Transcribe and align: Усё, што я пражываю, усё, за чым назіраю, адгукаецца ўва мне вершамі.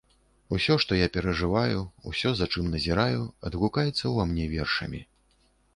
Усё, 0.55 0.77
што 0.83 0.97
я 0.99 1.09
пражываю, 1.17 1.83
усё, 2.13 2.33
за 2.41 2.49
чым 2.55 2.73
назіраю, 2.77 3.21
адгукаецца 3.49 4.03
ўва 4.15 4.23
мне 4.33 4.53
вершамі. 4.57 5.07